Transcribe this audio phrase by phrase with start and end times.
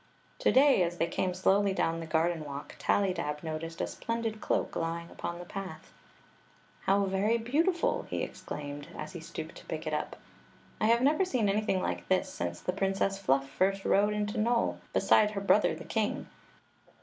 [0.39, 4.75] To day, as they came slowly down the garden walk, Tallydab noticed a splendid cloak
[4.75, 5.93] lying upon the path.
[6.85, 10.15] "H ow very beautiful!" he exclaimed, as he stooped to pick it up.
[10.79, 14.79] I have never seen anything like this since the Princess Fluff first rode into Nole
[14.91, 16.25] beside her brother the king.